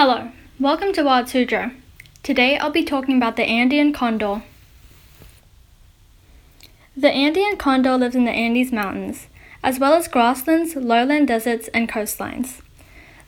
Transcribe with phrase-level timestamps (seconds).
[0.00, 1.74] Hello, welcome to Wild Suzhou.
[2.22, 4.44] Today I'll be talking about the Andean condor.
[6.96, 9.26] The Andean condor lives in the Andes Mountains,
[9.60, 12.60] as well as grasslands, lowland deserts, and coastlines.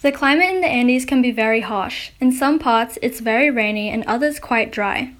[0.02, 2.12] The climate in the Andes can be very harsh.
[2.20, 5.12] In some parts, it's very rainy and others quite dry.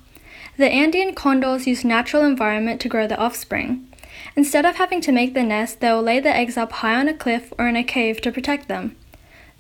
[0.57, 3.89] The Andean condors use natural environment to grow their offspring.
[4.37, 7.09] Instead of having to make the nest, they will lay the eggs up high on
[7.09, 8.95] a cliff or in a cave to protect them.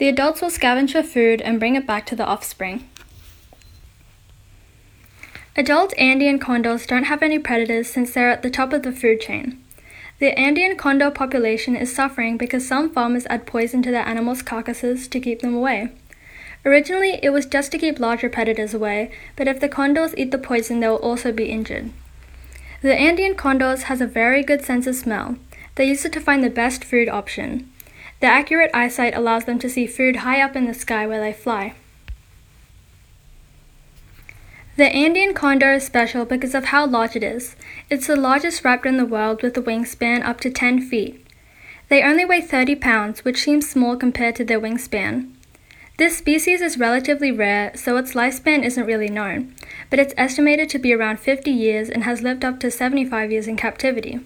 [0.00, 2.88] The adults will scavenge for food and bring it back to the offspring.
[5.54, 9.20] Adult Andean condors don't have any predators since they're at the top of the food
[9.20, 9.62] chain.
[10.18, 15.06] The Andean condor population is suffering because some farmers add poison to their animals' carcasses
[15.06, 15.90] to keep them away.
[16.64, 20.38] Originally, it was just to keep larger predators away, but if the condors eat the
[20.38, 21.90] poison, they will also be injured.
[22.80, 25.36] The Andean condors has a very good sense of smell.
[25.74, 27.70] They use it to find the best food option.
[28.20, 31.32] The accurate eyesight allows them to see food high up in the sky where they
[31.32, 31.74] fly.
[34.76, 37.56] The Andean condor is special because of how large it is.
[37.90, 41.26] It's the largest raptor in the world with a wingspan up to 10 feet.
[41.88, 45.32] They only weigh 30 pounds, which seems small compared to their wingspan.
[45.98, 49.54] This species is relatively rare, so its lifespan isn't really known,
[49.90, 53.46] but it's estimated to be around 50 years and has lived up to 75 years
[53.46, 54.20] in captivity.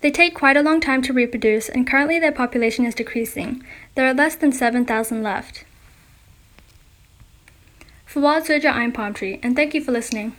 [0.00, 3.64] They take quite a long time to reproduce, and currently their population is decreasing.
[3.94, 5.64] There are less than 7,000 left.
[8.04, 10.36] For Wild Suzhou, I'm Palm Tree, and thank you for listening.